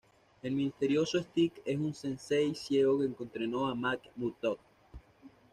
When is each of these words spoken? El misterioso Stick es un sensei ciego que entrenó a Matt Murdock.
El 0.41 0.53
misterioso 0.55 1.21
Stick 1.21 1.61
es 1.63 1.77
un 1.77 1.93
sensei 1.93 2.55
ciego 2.55 2.97
que 2.97 3.05
entrenó 3.21 3.67
a 3.67 3.75
Matt 3.75 4.01
Murdock. 4.15 4.59